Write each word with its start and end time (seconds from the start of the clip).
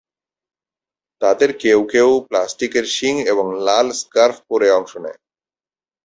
তাদের 1.21 1.49
কেউ 1.57 1.79
কেউ 1.91 2.09
প্লাস্টিকের 2.27 2.85
শিং 2.87 3.13
এবং 3.27 3.45
লাল 3.65 3.87
স্কার্ফ 3.91 4.37
পরে 4.49 4.67
অংশ 4.71 4.91
নেয়। 4.97 5.19